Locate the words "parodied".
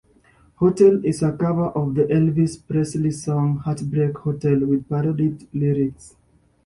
4.89-5.47